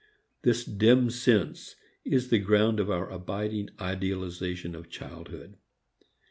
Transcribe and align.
This 0.41 0.65
dim 0.65 1.11
sense 1.11 1.75
is 2.03 2.29
the 2.29 2.39
ground 2.39 2.79
of 2.79 2.89
our 2.89 3.07
abiding 3.11 3.69
idealization 3.79 4.73
of 4.73 4.89
childhood. 4.89 5.57